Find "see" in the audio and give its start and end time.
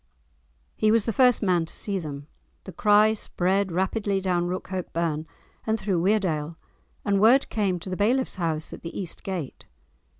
1.75-1.99